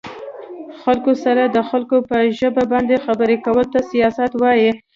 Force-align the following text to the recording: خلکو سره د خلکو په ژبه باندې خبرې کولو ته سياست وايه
خلکو 0.81 1.11
سره 1.23 1.43
د 1.45 1.57
خلکو 1.69 1.97
په 2.09 2.17
ژبه 2.39 2.63
باندې 2.71 3.03
خبرې 3.05 3.37
کولو 3.45 3.65
ته 3.73 3.79
سياست 3.91 4.31
وايه 4.41 4.71